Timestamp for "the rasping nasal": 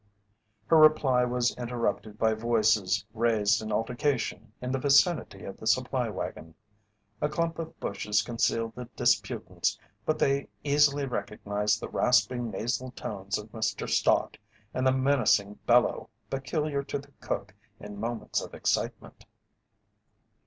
11.79-12.89